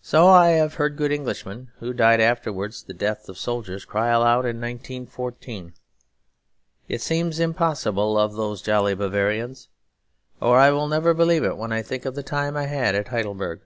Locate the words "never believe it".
10.88-11.58